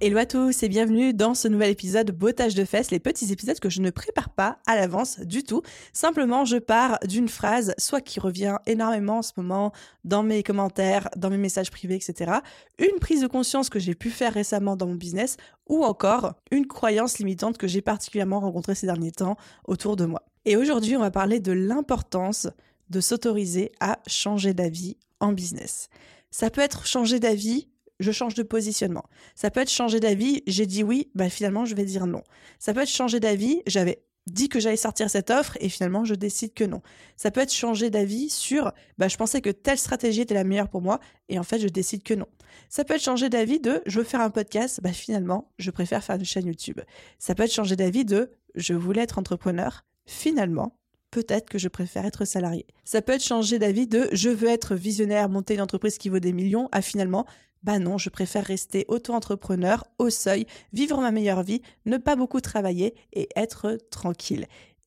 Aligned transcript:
Hello 0.00 0.16
à 0.18 0.26
tous 0.26 0.62
et 0.62 0.68
bienvenue 0.68 1.12
dans 1.12 1.34
ce 1.34 1.48
nouvel 1.48 1.70
épisode 1.70 2.12
Bottage 2.12 2.54
de 2.54 2.64
fesses, 2.64 2.92
les 2.92 3.00
petits 3.00 3.32
épisodes 3.32 3.58
que 3.58 3.68
je 3.68 3.80
ne 3.80 3.90
prépare 3.90 4.30
pas 4.30 4.60
à 4.64 4.76
l'avance 4.76 5.18
du 5.18 5.42
tout. 5.42 5.62
Simplement, 5.92 6.44
je 6.44 6.58
pars 6.58 7.00
d'une 7.04 7.26
phrase, 7.26 7.74
soit 7.78 8.00
qui 8.00 8.20
revient 8.20 8.58
énormément 8.66 9.18
en 9.18 9.22
ce 9.22 9.32
moment 9.36 9.72
dans 10.04 10.22
mes 10.22 10.44
commentaires, 10.44 11.08
dans 11.16 11.30
mes 11.30 11.36
messages 11.36 11.72
privés, 11.72 11.96
etc. 11.96 12.30
Une 12.78 13.00
prise 13.00 13.22
de 13.22 13.26
conscience 13.26 13.70
que 13.70 13.80
j'ai 13.80 13.96
pu 13.96 14.10
faire 14.10 14.32
récemment 14.32 14.76
dans 14.76 14.86
mon 14.86 14.94
business, 14.94 15.36
ou 15.68 15.82
encore 15.82 16.34
une 16.52 16.68
croyance 16.68 17.18
limitante 17.18 17.58
que 17.58 17.66
j'ai 17.66 17.82
particulièrement 17.82 18.38
rencontrée 18.38 18.76
ces 18.76 18.86
derniers 18.86 19.10
temps 19.10 19.36
autour 19.66 19.96
de 19.96 20.04
moi. 20.04 20.22
Et 20.44 20.56
aujourd'hui, 20.56 20.96
on 20.96 21.00
va 21.00 21.10
parler 21.10 21.40
de 21.40 21.50
l'importance 21.50 22.46
de 22.88 23.00
s'autoriser 23.00 23.72
à 23.80 23.98
changer 24.06 24.54
d'avis 24.54 24.96
en 25.18 25.32
business. 25.32 25.88
Ça 26.30 26.50
peut 26.50 26.60
être 26.60 26.86
changer 26.86 27.18
d'avis 27.18 27.66
je 28.00 28.12
change 28.12 28.34
de 28.34 28.42
positionnement. 28.42 29.04
Ça 29.34 29.50
peut 29.50 29.60
être 29.60 29.70
changer 29.70 30.00
d'avis, 30.00 30.42
j'ai 30.46 30.66
dit 30.66 30.82
oui, 30.82 31.10
bah 31.14 31.28
finalement 31.28 31.64
je 31.64 31.74
vais 31.74 31.84
dire 31.84 32.06
non. 32.06 32.22
Ça 32.58 32.74
peut 32.74 32.80
être 32.80 32.88
changer 32.88 33.20
d'avis, 33.20 33.62
j'avais 33.66 34.02
dit 34.28 34.48
que 34.48 34.60
j'allais 34.60 34.76
sortir 34.76 35.08
cette 35.10 35.30
offre 35.30 35.56
et 35.60 35.68
finalement 35.68 36.04
je 36.04 36.14
décide 36.14 36.54
que 36.54 36.64
non. 36.64 36.82
Ça 37.16 37.30
peut 37.30 37.40
être 37.40 37.52
changer 37.52 37.90
d'avis 37.90 38.30
sur 38.30 38.72
bah 38.98 39.08
je 39.08 39.16
pensais 39.16 39.40
que 39.40 39.50
telle 39.50 39.78
stratégie 39.78 40.20
était 40.20 40.34
la 40.34 40.44
meilleure 40.44 40.68
pour 40.68 40.82
moi 40.82 41.00
et 41.28 41.38
en 41.38 41.42
fait 41.42 41.58
je 41.58 41.68
décide 41.68 42.02
que 42.02 42.14
non. 42.14 42.26
Ça 42.68 42.84
peut 42.84 42.94
être 42.94 43.02
changer 43.02 43.28
d'avis 43.28 43.60
de 43.60 43.82
je 43.86 43.98
veux 43.98 44.04
faire 44.04 44.20
un 44.20 44.30
podcast, 44.30 44.80
bah 44.82 44.92
finalement 44.92 45.50
je 45.58 45.70
préfère 45.70 46.04
faire 46.04 46.16
une 46.16 46.24
chaîne 46.24 46.46
YouTube. 46.46 46.80
Ça 47.18 47.34
peut 47.34 47.44
être 47.44 47.52
changer 47.52 47.76
d'avis 47.76 48.04
de 48.04 48.30
je 48.54 48.74
voulais 48.74 49.02
être 49.02 49.18
entrepreneur, 49.18 49.84
finalement 50.06 50.78
peut-être 51.10 51.48
que 51.48 51.58
je 51.58 51.68
préfère 51.68 52.04
être 52.04 52.24
salarié. 52.24 52.66
Ça 52.84 53.02
peut 53.02 53.12
être 53.12 53.24
changer 53.24 53.58
d'avis 53.58 53.86
de 53.86 54.08
je 54.12 54.28
veux 54.28 54.48
être 54.48 54.74
visionnaire, 54.74 55.28
monter 55.28 55.54
une 55.54 55.60
entreprise 55.60 55.98
qui 55.98 56.08
vaut 56.08 56.18
des 56.18 56.32
millions, 56.32 56.68
à 56.72 56.82
finalement 56.82 57.24
bah 57.62 57.78
non, 57.78 57.98
je 57.98 58.10
préfère 58.10 58.44
rester 58.44 58.84
auto-entrepreneur, 58.88 59.84
au 59.98 60.10
seuil, 60.10 60.46
vivre 60.72 61.00
ma 61.00 61.10
meilleure 61.10 61.42
vie, 61.42 61.62
ne 61.86 61.96
pas 61.96 62.16
beaucoup 62.16 62.40
travailler 62.40 62.94
et 63.12 63.28
être 63.36 63.78
tranquille. 63.90 64.46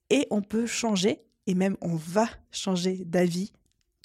Et 0.09 0.27
on 0.31 0.41
peut 0.41 0.65
changer, 0.65 1.19
et 1.47 1.53
même 1.53 1.77
on 1.81 1.95
va 1.95 2.27
changer 2.51 3.03
d'avis 3.05 3.51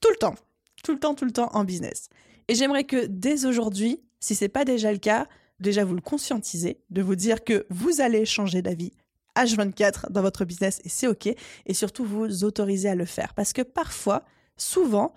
tout 0.00 0.10
le 0.10 0.16
temps, 0.16 0.34
tout 0.82 0.92
le 0.92 0.98
temps, 0.98 1.14
tout 1.14 1.24
le 1.24 1.32
temps 1.32 1.50
en 1.52 1.64
business. 1.64 2.08
Et 2.48 2.54
j'aimerais 2.54 2.84
que 2.84 3.06
dès 3.06 3.46
aujourd'hui, 3.46 4.00
si 4.20 4.34
ce 4.34 4.44
n'est 4.44 4.48
pas 4.48 4.64
déjà 4.64 4.92
le 4.92 4.98
cas, 4.98 5.26
déjà 5.60 5.84
vous 5.84 5.94
le 5.94 6.00
conscientisez, 6.00 6.80
de 6.90 7.02
vous 7.02 7.16
dire 7.16 7.44
que 7.44 7.66
vous 7.70 8.00
allez 8.00 8.24
changer 8.24 8.62
d'avis 8.62 8.92
H24 9.36 10.10
dans 10.10 10.22
votre 10.22 10.44
business 10.44 10.80
et 10.84 10.88
c'est 10.88 11.06
OK. 11.06 11.26
Et 11.26 11.74
surtout, 11.74 12.04
vous 12.04 12.44
autorisez 12.44 12.88
à 12.88 12.94
le 12.94 13.04
faire. 13.04 13.34
Parce 13.34 13.52
que 13.52 13.62
parfois, 13.62 14.24
souvent, 14.56 15.14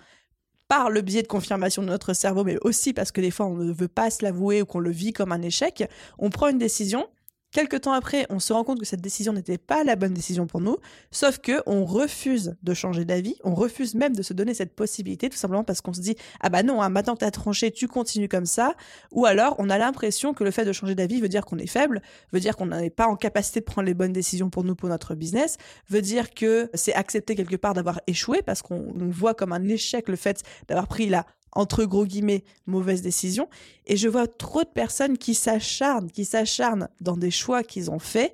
par 0.69 0.89
le 0.89 1.01
biais 1.01 1.23
de 1.23 1.27
confirmation 1.27 1.81
de 1.81 1.87
notre 1.87 2.13
cerveau, 2.13 2.45
mais 2.45 2.57
aussi 2.61 2.93
parce 2.93 3.11
que 3.11 3.19
des 3.19 3.31
fois 3.31 3.47
on 3.47 3.55
ne 3.55 3.73
veut 3.73 3.87
pas 3.89 4.09
se 4.09 4.23
l'avouer 4.23 4.61
ou 4.61 4.65
qu'on 4.65 4.79
le 4.79 4.91
vit 4.91 5.11
comme 5.11 5.33
un 5.33 5.41
échec, 5.41 5.83
on 6.19 6.29
prend 6.29 6.47
une 6.47 6.59
décision 6.59 7.07
Quelque 7.51 7.77
temps 7.77 7.93
après, 7.93 8.27
on 8.29 8.39
se 8.39 8.53
rend 8.53 8.63
compte 8.63 8.79
que 8.79 8.85
cette 8.85 9.01
décision 9.01 9.33
n'était 9.33 9.57
pas 9.57 9.83
la 9.83 9.95
bonne 9.95 10.13
décision 10.13 10.45
pour 10.45 10.61
nous, 10.61 10.77
sauf 11.09 11.39
que 11.39 11.63
on 11.65 11.83
refuse 11.83 12.55
de 12.61 12.73
changer 12.75 13.05
d'avis, 13.05 13.37
on 13.43 13.55
refuse 13.55 13.95
même 13.95 14.15
de 14.15 14.21
se 14.21 14.33
donner 14.33 14.53
cette 14.53 14.75
possibilité, 14.75 15.29
tout 15.29 15.37
simplement 15.37 15.63
parce 15.63 15.81
qu'on 15.81 15.93
se 15.93 15.99
dit 15.99 16.15
ah 16.41 16.49
bah 16.49 16.61
non, 16.61 16.79
hein, 16.79 16.89
maintenant 16.89 17.15
que 17.15 17.21
t'as 17.21 17.31
tranché, 17.31 17.71
tu 17.71 17.87
continues 17.87 18.29
comme 18.29 18.45
ça, 18.45 18.75
ou 19.11 19.25
alors 19.25 19.55
on 19.57 19.71
a 19.71 19.79
l'impression 19.79 20.35
que 20.35 20.43
le 20.43 20.51
fait 20.51 20.63
de 20.63 20.73
changer 20.73 20.93
d'avis 20.93 21.21
veut 21.21 21.27
dire 21.27 21.43
qu'on 21.43 21.57
est 21.57 21.65
faible, 21.65 22.03
veut 22.33 22.39
dire 22.39 22.55
qu'on 22.55 22.67
n'est 22.67 22.91
pas 22.91 23.07
en 23.07 23.15
capacité 23.15 23.61
de 23.61 23.65
prendre 23.65 23.87
les 23.87 23.95
bonnes 23.95 24.13
décisions 24.13 24.51
pour 24.51 24.63
nous 24.63 24.75
pour 24.75 24.89
notre 24.89 25.15
business, 25.15 25.57
veut 25.89 26.03
dire 26.03 26.35
que 26.35 26.69
c'est 26.75 26.93
accepter 26.93 27.35
quelque 27.35 27.55
part 27.55 27.73
d'avoir 27.73 27.99
échoué 28.05 28.43
parce 28.43 28.61
qu'on 28.61 28.93
voit 29.09 29.33
comme 29.33 29.53
un 29.53 29.67
échec 29.67 30.07
le 30.07 30.17
fait 30.17 30.43
d'avoir 30.67 30.87
pris 30.87 31.09
la 31.09 31.25
entre 31.51 31.85
gros 31.85 32.05
guillemets, 32.05 32.43
mauvaise 32.65 33.01
décision. 33.01 33.49
Et 33.85 33.97
je 33.97 34.07
vois 34.07 34.27
trop 34.27 34.63
de 34.63 34.69
personnes 34.69 35.17
qui 35.17 35.35
s'acharnent, 35.35 36.11
qui 36.11 36.25
s'acharnent 36.25 36.89
dans 37.01 37.17
des 37.17 37.31
choix 37.31 37.63
qu'ils 37.63 37.91
ont 37.91 37.99
faits 37.99 38.33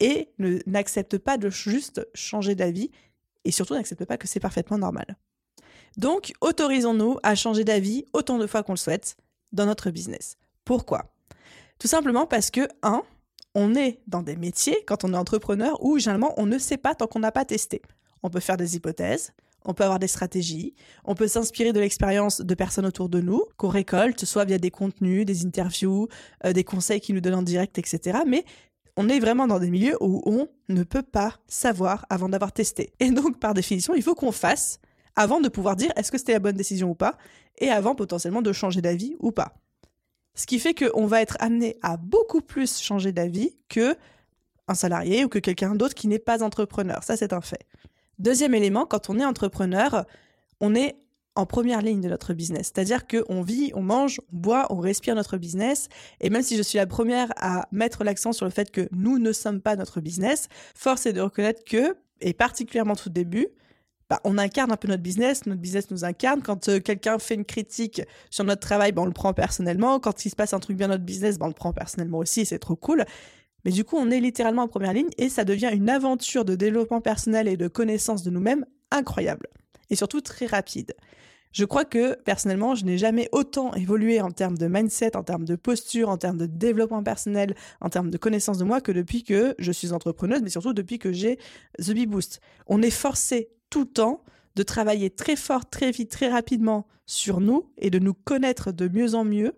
et 0.00 0.28
n'acceptent 0.66 1.18
pas 1.18 1.38
de 1.38 1.50
juste 1.50 2.06
changer 2.14 2.54
d'avis 2.54 2.90
et 3.44 3.50
surtout 3.50 3.74
n'acceptent 3.74 4.04
pas 4.04 4.16
que 4.16 4.28
c'est 4.28 4.40
parfaitement 4.40 4.78
normal. 4.78 5.16
Donc, 5.96 6.32
autorisons-nous 6.40 7.18
à 7.22 7.34
changer 7.34 7.64
d'avis 7.64 8.04
autant 8.12 8.38
de 8.38 8.46
fois 8.46 8.62
qu'on 8.62 8.72
le 8.72 8.78
souhaite 8.78 9.16
dans 9.52 9.66
notre 9.66 9.90
business. 9.90 10.36
Pourquoi? 10.64 11.12
Tout 11.78 11.88
simplement 11.88 12.26
parce 12.26 12.50
que, 12.50 12.68
un, 12.82 13.02
on 13.54 13.74
est 13.74 14.00
dans 14.06 14.22
des 14.22 14.36
métiers, 14.36 14.84
quand 14.86 15.04
on 15.04 15.12
est 15.12 15.16
entrepreneur, 15.16 15.82
où 15.82 15.98
généralement 15.98 16.34
on 16.36 16.46
ne 16.46 16.58
sait 16.58 16.76
pas 16.76 16.94
tant 16.94 17.06
qu'on 17.06 17.18
n'a 17.18 17.32
pas 17.32 17.44
testé. 17.44 17.82
On 18.22 18.30
peut 18.30 18.40
faire 18.40 18.56
des 18.56 18.76
hypothèses, 18.76 19.32
on 19.64 19.74
peut 19.74 19.84
avoir 19.84 19.98
des 19.98 20.08
stratégies, 20.08 20.74
on 21.04 21.14
peut 21.14 21.28
s'inspirer 21.28 21.72
de 21.72 21.80
l'expérience 21.80 22.40
de 22.40 22.54
personnes 22.54 22.86
autour 22.86 23.08
de 23.08 23.20
nous, 23.20 23.42
qu'on 23.56 23.68
récolte, 23.68 24.24
soit 24.24 24.44
via 24.44 24.58
des 24.58 24.70
contenus, 24.70 25.26
des 25.26 25.44
interviews, 25.44 26.08
euh, 26.44 26.52
des 26.52 26.64
conseils 26.64 27.00
qui 27.00 27.12
nous 27.12 27.20
donnent 27.20 27.34
en 27.34 27.42
direct, 27.42 27.78
etc. 27.78 28.20
Mais 28.26 28.44
on 28.96 29.08
est 29.08 29.20
vraiment 29.20 29.46
dans 29.46 29.58
des 29.58 29.70
milieux 29.70 29.96
où 30.00 30.22
on 30.26 30.48
ne 30.68 30.82
peut 30.82 31.02
pas 31.02 31.34
savoir 31.46 32.06
avant 32.10 32.28
d'avoir 32.28 32.52
testé. 32.52 32.92
Et 33.00 33.10
donc, 33.10 33.38
par 33.38 33.54
définition, 33.54 33.94
il 33.94 34.02
faut 34.02 34.14
qu'on 34.14 34.32
fasse 34.32 34.80
avant 35.16 35.40
de 35.40 35.48
pouvoir 35.48 35.76
dire 35.76 35.90
est-ce 35.96 36.10
que 36.10 36.18
c'était 36.18 36.32
la 36.32 36.38
bonne 36.38 36.56
décision 36.56 36.90
ou 36.90 36.94
pas, 36.94 37.16
et 37.58 37.68
avant 37.68 37.94
potentiellement 37.94 38.42
de 38.42 38.52
changer 38.52 38.80
d'avis 38.80 39.16
ou 39.18 39.32
pas. 39.32 39.54
Ce 40.34 40.46
qui 40.46 40.58
fait 40.58 40.74
qu'on 40.74 41.06
va 41.06 41.20
être 41.20 41.36
amené 41.40 41.76
à 41.82 41.96
beaucoup 41.96 42.40
plus 42.40 42.80
changer 42.80 43.12
d'avis 43.12 43.56
que 43.68 43.96
un 44.68 44.74
salarié 44.74 45.24
ou 45.24 45.28
que 45.28 45.38
quelqu'un 45.38 45.74
d'autre 45.74 45.94
qui 45.94 46.06
n'est 46.06 46.20
pas 46.20 46.42
entrepreneur. 46.42 47.02
Ça, 47.02 47.16
c'est 47.16 47.32
un 47.32 47.40
fait. 47.40 47.66
Deuxième 48.20 48.54
élément, 48.54 48.84
quand 48.84 49.08
on 49.08 49.18
est 49.18 49.24
entrepreneur, 49.24 50.04
on 50.60 50.74
est 50.74 50.96
en 51.36 51.46
première 51.46 51.80
ligne 51.80 52.02
de 52.02 52.08
notre 52.10 52.34
business. 52.34 52.70
C'est-à-dire 52.74 53.06
qu'on 53.06 53.40
vit, 53.40 53.72
on 53.74 53.80
mange, 53.80 54.20
on 54.30 54.36
boit, 54.36 54.66
on 54.68 54.76
respire 54.76 55.14
notre 55.14 55.38
business. 55.38 55.88
Et 56.20 56.28
même 56.28 56.42
si 56.42 56.58
je 56.58 56.62
suis 56.62 56.76
la 56.76 56.86
première 56.86 57.32
à 57.38 57.66
mettre 57.72 58.04
l'accent 58.04 58.34
sur 58.34 58.44
le 58.44 58.50
fait 58.50 58.70
que 58.70 58.90
nous 58.92 59.18
ne 59.18 59.32
sommes 59.32 59.62
pas 59.62 59.74
notre 59.74 60.02
business, 60.02 60.48
force 60.74 61.06
est 61.06 61.14
de 61.14 61.22
reconnaître 61.22 61.64
que, 61.64 61.96
et 62.20 62.34
particulièrement 62.34 62.94
tout 62.94 63.08
début, 63.08 63.48
bah, 64.10 64.20
on 64.24 64.36
incarne 64.36 64.70
un 64.70 64.76
peu 64.76 64.88
notre 64.88 65.02
business, 65.02 65.46
notre 65.46 65.62
business 65.62 65.90
nous 65.90 66.04
incarne. 66.04 66.42
Quand 66.42 66.68
euh, 66.68 66.78
quelqu'un 66.78 67.18
fait 67.18 67.36
une 67.36 67.46
critique 67.46 68.02
sur 68.28 68.44
notre 68.44 68.60
travail, 68.60 68.92
bah, 68.92 69.00
on 69.00 69.06
le 69.06 69.12
prend 69.12 69.32
personnellement. 69.32 69.98
Quand 69.98 70.26
il 70.26 70.28
se 70.28 70.36
passe 70.36 70.52
un 70.52 70.60
truc 70.60 70.76
bien 70.76 70.88
dans 70.88 70.94
notre 70.94 71.06
business, 71.06 71.38
bah, 71.38 71.46
on 71.46 71.48
le 71.48 71.54
prend 71.54 71.72
personnellement 71.72 72.18
aussi, 72.18 72.44
c'est 72.44 72.58
trop 72.58 72.76
cool. 72.76 73.06
Mais 73.64 73.70
du 73.70 73.84
coup, 73.84 73.96
on 73.96 74.10
est 74.10 74.20
littéralement 74.20 74.62
en 74.62 74.68
première 74.68 74.92
ligne 74.92 75.10
et 75.18 75.28
ça 75.28 75.44
devient 75.44 75.70
une 75.72 75.90
aventure 75.90 76.44
de 76.44 76.54
développement 76.54 77.00
personnel 77.00 77.48
et 77.48 77.56
de 77.56 77.68
connaissance 77.68 78.22
de 78.22 78.30
nous-mêmes 78.30 78.64
incroyable. 78.90 79.46
Et 79.90 79.96
surtout 79.96 80.20
très 80.20 80.46
rapide. 80.46 80.94
Je 81.52 81.64
crois 81.64 81.84
que 81.84 82.14
personnellement, 82.22 82.76
je 82.76 82.84
n'ai 82.84 82.96
jamais 82.96 83.28
autant 83.32 83.74
évolué 83.74 84.20
en 84.20 84.30
termes 84.30 84.56
de 84.56 84.68
mindset, 84.68 85.16
en 85.16 85.24
termes 85.24 85.44
de 85.44 85.56
posture, 85.56 86.08
en 86.08 86.16
termes 86.16 86.38
de 86.38 86.46
développement 86.46 87.02
personnel, 87.02 87.56
en 87.80 87.88
termes 87.88 88.10
de 88.10 88.18
connaissance 88.18 88.58
de 88.58 88.64
moi 88.64 88.80
que 88.80 88.92
depuis 88.92 89.24
que 89.24 89.56
je 89.58 89.72
suis 89.72 89.92
entrepreneuse, 89.92 90.42
mais 90.42 90.50
surtout 90.50 90.72
depuis 90.72 91.00
que 91.00 91.10
j'ai 91.10 91.38
The 91.78 91.90
Bee 91.90 92.06
Boost. 92.06 92.40
On 92.68 92.82
est 92.82 92.90
forcé 92.90 93.50
tout 93.68 93.80
le 93.80 93.86
temps 93.86 94.22
de 94.54 94.62
travailler 94.62 95.10
très 95.10 95.34
fort, 95.34 95.68
très 95.68 95.90
vite, 95.90 96.10
très 96.10 96.28
rapidement 96.28 96.86
sur 97.06 97.40
nous 97.40 97.68
et 97.78 97.90
de 97.90 97.98
nous 97.98 98.14
connaître 98.14 98.70
de 98.70 98.86
mieux 98.86 99.14
en 99.16 99.24
mieux 99.24 99.54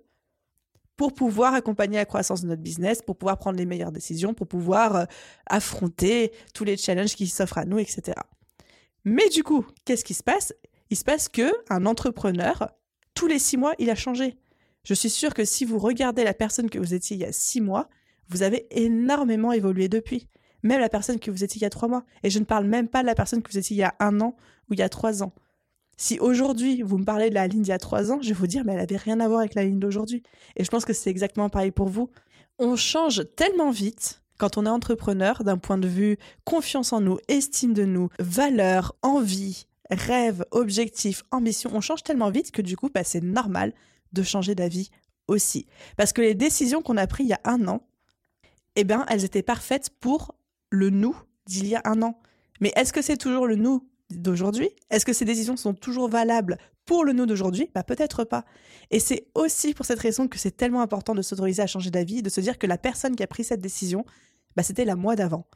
pour 1.02 1.14
pouvoir 1.14 1.52
accompagner 1.54 1.96
la 1.96 2.04
croissance 2.04 2.43
de 2.43 2.46
notre 2.46 2.62
business, 2.62 3.02
pour 3.02 3.16
pouvoir 3.16 3.37
prendre 3.37 3.58
les 3.58 3.66
meilleures 3.66 3.90
décisions, 3.90 4.34
pour 4.34 4.46
pouvoir 4.46 4.94
euh, 4.94 5.04
affronter 5.46 6.31
tous 6.54 6.62
les 6.62 6.76
challenges 6.76 7.16
qui 7.16 7.26
s'offrent 7.26 7.58
à 7.58 7.64
nous, 7.64 7.81
etc. 7.81 8.16
Mais 9.04 9.28
du 9.28 9.43
coup, 9.43 9.66
qu'est-ce 9.84 10.04
qui 10.04 10.14
se 10.14 10.22
passe? 10.22 10.54
Il 10.90 10.96
se 10.96 11.02
passe 11.02 11.28
que 11.28 11.50
un 11.70 11.87
entrepreneur, 11.87 12.70
tous 13.14 13.26
les 13.26 13.40
six 13.40 13.56
mois, 13.56 13.75
il 13.81 13.90
a 13.90 13.96
changé. 13.96 14.37
Je 14.84 14.94
suis 14.94 15.10
sûre 15.10 15.34
que 15.34 15.44
si 15.44 15.64
vous 15.64 15.81
regardez 15.81 16.22
la 16.22 16.34
personne 16.34 16.70
que 16.70 16.78
vous 16.78 16.94
étiez 16.94 17.16
il 17.16 17.22
y 17.22 17.26
a 17.26 17.32
six 17.32 17.60
mois, 17.60 17.88
vous 18.28 18.44
avez 18.44 18.69
énormément 18.70 19.50
évolué 19.50 19.88
depuis. 19.88 20.28
Même 20.62 20.78
la 20.78 20.88
personne 20.88 21.19
que 21.19 21.32
vous 21.32 21.43
étiez 21.43 21.58
il 21.58 21.62
y 21.62 21.66
a 21.66 21.70
trois 21.70 21.88
mois. 21.88 22.05
Et 22.22 22.31
je 22.31 22.38
ne 22.38 22.44
parle 22.44 22.66
même 22.66 22.87
pas 22.87 23.02
de 23.02 23.06
la 23.06 23.16
personne 23.16 23.43
que 23.43 23.50
vous 23.50 23.58
étiez 23.58 23.75
il 23.75 23.81
y 23.81 23.82
a 23.82 23.96
un 23.98 24.20
an 24.20 24.37
ou 24.70 24.75
il 24.75 24.78
y 24.78 24.82
a 24.82 24.88
trois 24.88 25.25
ans. 25.25 25.32
Si 26.02 26.19
aujourd'hui 26.19 26.82
vous 26.82 26.99
me 26.99 27.04
parlez 27.04 27.31
de 27.31 27.34
la 27.34 27.46
ligne 27.46 27.62
d'il 27.62 27.69
y 27.69 27.72
a 27.72 27.78
trois 27.78 28.10
ans, 28.10 28.19
je 28.20 28.26
vais 28.31 28.34
vous 28.34 28.49
dire, 28.49 28.64
mais 28.64 28.72
elle 28.72 28.81
n'avait 28.81 28.96
rien 28.96 29.20
à 29.20 29.28
voir 29.28 29.38
avec 29.38 29.54
la 29.54 29.62
ligne 29.62 29.78
d'aujourd'hui. 29.78 30.25
Et 30.56 30.64
je 30.64 30.69
pense 30.69 30.84
que 30.84 30.93
c'est 30.93 31.10
exactement 31.10 31.49
pareil 31.49 31.70
pour 31.70 31.88
vous. 31.88 32.10
On 32.58 32.75
change 32.75 33.22
tellement 33.37 33.70
vite 33.70 34.20
quand 34.37 34.58
on 34.58 34.66
est 34.66 34.69
entrepreneur 34.69 35.44
d'un 35.44 35.58
point 35.58 35.78
de 35.78 35.87
vue 35.87 36.19
confiance 36.43 36.93
en 36.93 37.00
nous, 37.00 37.19
estime 37.28 37.72
de 37.72 37.84
nous, 37.84 38.08
valeur, 38.19 38.96
envie, 39.02 39.69
rêve, 39.93 40.44
objectif, 40.50 41.22
ambition. 41.31 41.70
On 41.72 41.81
change 41.81 42.02
tellement 42.02 42.31
vite 42.31 42.50
que 42.50 42.62
du 42.62 42.76
coup, 42.76 42.90
bah, 42.93 43.05
c'est 43.05 43.22
normal 43.22 43.72
de 44.12 44.25
changer 44.25 44.56
d'avis 44.56 44.90
aussi. 45.28 45.66
Parce 45.96 46.12
que 46.12 46.20
les 46.20 46.34
décisions 46.34 46.82
qu'on 46.82 46.96
a 46.96 47.06
prises 47.06 47.26
il 47.26 47.31
y 47.31 47.34
a 47.34 47.40
un 47.44 47.69
an, 47.69 47.87
eh 48.75 48.82
bien, 48.82 49.06
elles 49.08 49.25
étaient 49.25 49.44
parfaites 49.44 49.90
pour 50.00 50.34
le 50.69 50.90
nous 50.90 51.16
d'il 51.46 51.69
y 51.69 51.76
a 51.76 51.82
un 51.84 52.02
an. 52.02 52.19
Mais 52.60 52.72
est-ce 52.75 52.93
que 52.93 53.02
c'est 53.02 53.16
toujours 53.16 53.46
le 53.46 53.55
nous 53.55 53.87
d'aujourd'hui 54.20 54.70
Est-ce 54.90 55.06
que 55.06 55.12
ces 55.12 55.24
décisions 55.24 55.56
sont 55.56 55.74
toujours 55.74 56.08
valables 56.08 56.58
pour 56.84 57.04
le 57.04 57.12
nous 57.12 57.26
d'aujourd'hui? 57.26 57.70
Bah, 57.74 57.82
Peut-être 57.82 58.24
pas. 58.24 58.44
Et 58.90 59.00
c'est 59.00 59.26
aussi 59.34 59.74
pour 59.74 59.86
cette 59.86 60.00
raison 60.00 60.28
que 60.28 60.38
c'est 60.38 60.56
tellement 60.56 60.82
important 60.82 61.14
de 61.14 61.22
s'autoriser 61.22 61.62
à 61.62 61.66
changer 61.66 61.90
d'avis, 61.90 62.22
de 62.22 62.28
se 62.28 62.40
dire 62.40 62.58
que 62.58 62.66
la 62.66 62.78
personne 62.78 63.16
qui 63.16 63.22
a 63.22 63.26
pris 63.26 63.44
cette 63.44 63.60
décision, 63.60 64.04
bah, 64.56 64.62
c'était 64.62 64.84
la 64.84 64.96
mois 64.96 65.16
d'avant. 65.16 65.46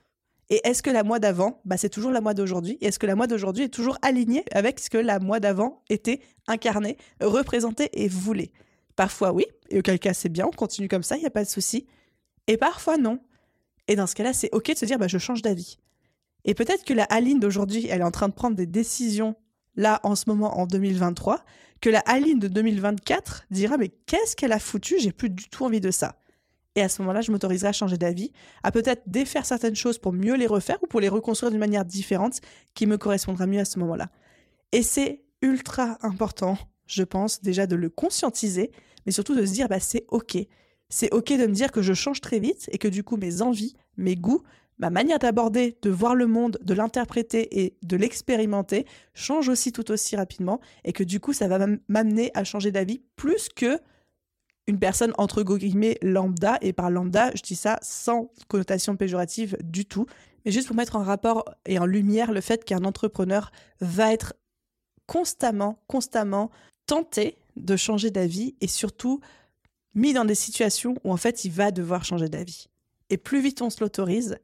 Et 0.49 0.61
est-ce 0.65 0.83
que 0.83 0.91
la 0.91 1.03
mois 1.03 1.19
d'avant, 1.19 1.61
bah, 1.65 1.77
c'est 1.77 1.89
toujours 1.89 2.13
la 2.13 2.21
mois 2.21 2.35
d'aujourd'hui? 2.35 2.79
Et 2.81 2.87
est-ce 2.87 2.99
que 2.99 3.07
la 3.07 3.17
mois 3.17 3.27
d'aujourd'hui 3.27 3.65
est 3.65 3.69
toujours 3.69 3.99
alignée 4.03 4.45
avec 4.53 4.79
ce 4.79 4.91
que 4.91 4.99
la 4.99 5.19
mois 5.19 5.41
d'avant 5.41 5.83
était 5.91 6.21
incarné, 6.47 6.97
représenté 7.21 7.91
et 7.93 8.09
voulait? 8.09 8.53
Parfois 8.95 9.33
oui, 9.33 9.45
et 9.69 9.81
auquel 9.81 9.99
cas 9.99 10.15
c'est 10.15 10.29
bien, 10.29 10.47
on 10.47 10.51
continue 10.51 10.89
comme 10.89 11.03
ça, 11.03 11.17
il 11.17 11.21
n'y 11.21 11.27
a 11.27 11.31
pas 11.31 11.45
de 11.45 11.49
souci. 11.49 11.87
Et 12.47 12.57
parfois 12.57 12.97
non. 12.97 13.19
Et 13.89 13.97
dans 13.97 14.07
ce 14.07 14.15
cas-là, 14.15 14.33
c'est 14.33 14.49
ok 14.53 14.73
de 14.73 14.79
se 14.79 14.85
dire 14.87 14.99
bah, 14.99 15.09
je 15.09 15.19
change 15.19 15.43
d'avis. 15.43 15.79
Et 16.47 16.55
peut-être 16.55 16.85
que 16.85 16.95
la 16.95 17.05
Aline 17.05 17.41
d'aujourd'hui, 17.41 17.87
elle 17.91 18.01
est 18.01 18.05
en 18.05 18.11
train 18.11 18.29
de 18.29 18.35
prendre 18.35 18.57
des 18.57 18.67
décisions 18.67 19.35
là 19.75 20.01
en 20.05 20.15
ce 20.15 20.25
moment 20.29 20.59
en 20.59 20.67
2023, 20.67 21.45
que 21.81 21.91
la 21.91 21.99
Aline 22.01 22.39
de 22.39 22.49
2024 22.49 23.47
dira 23.51 23.77
mais 23.77 23.89
qu'est-ce 23.89 24.35
qu'elle 24.35 24.53
a 24.53 24.59
foutu, 24.59 24.99
j'ai 24.99 25.13
plus 25.13 25.29
du 25.29 25.49
tout 25.51 25.65
envie 25.65 25.81
de 25.81 25.91
ça. 25.91 26.23
Et 26.77 26.83
à 26.83 26.89
ce 26.89 27.03
moment-là, 27.03 27.21
je 27.21 27.33
m'autoriserai 27.33 27.69
à 27.69 27.73
changer 27.73 27.97
d'avis, 27.97 28.33
à 28.63 28.71
peut-être 28.71 29.03
défaire 29.07 29.45
certaines 29.45 29.75
choses 29.75 29.99
pour 29.99 30.13
mieux 30.13 30.37
les 30.37 30.47
refaire 30.47 30.79
ou 30.83 30.87
pour 30.87 31.01
les 31.01 31.09
reconstruire 31.09 31.51
d'une 31.51 31.61
manière 31.61 31.85
différente 31.85 32.41
qui 32.75 32.87
me 32.87 32.99
correspondra 32.99 33.47
mieux 33.47 33.61
à 33.61 33.65
ce 33.65 33.79
moment-là. 33.79 34.11
Et 34.73 34.83
c'est 34.83 35.23
ultra 35.43 35.99
important, 36.03 36.59
je 36.87 37.03
pense, 37.03 37.43
déjà 37.43 37.67
de 37.67 37.77
le 37.77 37.89
conscientiser, 37.89 38.73
mais 39.05 39.13
surtout 39.13 39.35
de 39.35 39.45
se 39.45 39.53
dire 39.53 39.69
bah 39.69 39.81
c'est 39.81 40.05
ok. 40.09 40.37
C'est 40.89 41.13
ok 41.13 41.33
de 41.33 41.47
me 41.47 41.53
dire 41.53 41.73
que 41.73 41.83
je 41.83 41.95
change 41.95 42.21
très 42.21 42.39
vite 42.39 42.69
et 42.71 42.79
que 42.79 42.89
du 42.89 43.03
coup 43.03 43.17
mes 43.17 43.43
envies, 43.43 43.75
mes 43.97 44.15
goûts, 44.15 44.43
ma 44.79 44.91
manière 44.91 45.19
d'aborder, 45.19 45.77
de 45.83 45.91
voir 45.91 46.15
le 46.15 46.27
monde, 46.27 46.59
de 46.63 46.75
l'interpréter 46.75 47.63
et 47.63 47.77
de 47.83 47.97
l'expérimenter 47.97 48.87
change 49.15 49.49
aussi 49.49 49.73
tout 49.73 49.91
aussi 49.91 50.17
rapidement 50.17 50.61
et 50.85 50.93
que 50.93 51.05
du 51.05 51.21
coup 51.21 51.33
ça 51.33 51.49
va 51.49 51.67
m'amener 51.89 52.31
à 52.35 52.45
changer 52.45 52.71
d'avis 52.71 53.01
plus 53.17 53.49
que 53.49 53.79
une 54.67 54.79
personne 54.79 55.13
entre 55.17 55.43
guillemets 55.45 55.99
lambda 56.03 56.59
et 56.61 56.73
par 56.73 56.91
lambda 56.91 57.31
je 57.35 57.43
dis 57.43 57.55
ça 57.55 57.79
sans 57.83 58.31
connotation 58.49 58.97
péjorative 58.97 59.57
du 59.63 59.87
tout 59.87 60.07
mais 60.45 60.51
juste 60.53 60.67
pour 60.67 60.77
mettre 60.77 60.97
en 60.97 61.03
rapport 61.03 61.45
et 61.65 61.79
en 61.79 61.87
lumière 61.87 62.33
le 62.33 62.41
fait 62.41 62.65
qu'un 62.65 62.85
entrepreneur 62.85 63.51
va 63.81 64.13
être 64.13 64.35
constamment 65.07 65.79
constamment 65.87 66.51
tenté 66.87 67.39
de 67.57 67.77
changer 67.77 68.11
d'avis 68.11 68.55
et 68.61 68.69
surtout 68.69 69.21
mis 69.95 70.13
dans 70.13 70.25
des 70.25 70.35
situations 70.35 70.95
où 71.05 71.13
en 71.13 71.17
fait 71.17 71.45
il 71.45 71.51
va 71.51 71.71
devoir 71.71 72.05
changer 72.05 72.29
d'avis. 72.29 72.69
Et 73.11 73.17
plus 73.17 73.41
vite 73.41 73.63
on 73.63 73.71
se 73.71 73.81
l'autorise, 73.81 74.39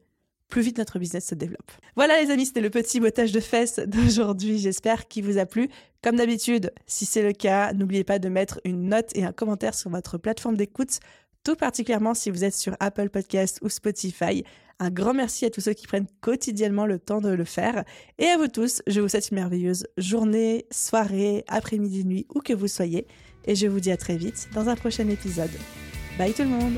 plus 0.49 0.61
vite 0.61 0.77
notre 0.77 0.99
business 0.99 1.25
se 1.25 1.35
développe. 1.35 1.71
Voilà 1.95 2.21
les 2.21 2.29
amis, 2.29 2.45
c'était 2.45 2.61
le 2.61 2.69
petit 2.69 2.99
botage 2.99 3.31
de 3.31 3.39
fesses 3.39 3.79
d'aujourd'hui. 3.79 4.59
J'espère 4.59 5.07
qu'il 5.07 5.25
vous 5.25 5.37
a 5.37 5.45
plu. 5.45 5.69
Comme 6.03 6.15
d'habitude, 6.15 6.71
si 6.85 7.05
c'est 7.05 7.23
le 7.23 7.33
cas, 7.33 7.73
n'oubliez 7.73 8.03
pas 8.03 8.19
de 8.19 8.29
mettre 8.29 8.59
une 8.63 8.89
note 8.89 9.09
et 9.15 9.23
un 9.23 9.31
commentaire 9.31 9.73
sur 9.73 9.89
votre 9.89 10.17
plateforme 10.17 10.57
d'écoute, 10.57 10.99
tout 11.43 11.55
particulièrement 11.55 12.13
si 12.13 12.29
vous 12.29 12.43
êtes 12.43 12.55
sur 12.55 12.75
Apple 12.79 13.09
Podcast 13.09 13.59
ou 13.61 13.69
Spotify. 13.69 14.43
Un 14.79 14.89
grand 14.89 15.13
merci 15.13 15.45
à 15.45 15.49
tous 15.49 15.61
ceux 15.61 15.73
qui 15.73 15.87
prennent 15.87 16.07
quotidiennement 16.21 16.85
le 16.85 16.99
temps 16.99 17.21
de 17.21 17.29
le 17.29 17.45
faire. 17.45 17.83
Et 18.17 18.25
à 18.27 18.37
vous 18.37 18.47
tous, 18.47 18.81
je 18.87 19.01
vous 19.01 19.07
souhaite 19.07 19.29
une 19.29 19.37
merveilleuse 19.37 19.87
journée, 19.97 20.65
soirée, 20.71 21.45
après-midi, 21.47 22.05
nuit, 22.05 22.27
où 22.33 22.41
que 22.41 22.53
vous 22.53 22.67
soyez. 22.67 23.07
Et 23.45 23.55
je 23.55 23.67
vous 23.67 23.79
dis 23.79 23.91
à 23.91 23.97
très 23.97 24.17
vite 24.17 24.49
dans 24.53 24.69
un 24.69 24.75
prochain 24.75 25.07
épisode. 25.07 25.51
Bye 26.17 26.33
tout 26.33 26.43
le 26.43 26.49
monde 26.49 26.75